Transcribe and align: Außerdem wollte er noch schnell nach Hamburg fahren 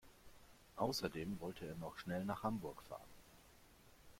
Außerdem 0.77 1.39
wollte 1.41 1.63
er 1.67 1.75
noch 1.75 1.95
schnell 1.99 2.25
nach 2.25 2.41
Hamburg 2.41 2.81
fahren 2.89 3.05